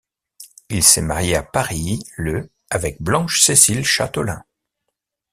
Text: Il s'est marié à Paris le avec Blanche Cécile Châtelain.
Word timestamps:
Il 0.69 0.83
s'est 0.83 1.03
marié 1.03 1.35
à 1.35 1.43
Paris 1.43 2.03
le 2.15 2.49
avec 2.71 2.99
Blanche 3.03 3.43
Cécile 3.43 3.85
Châtelain. 3.85 4.43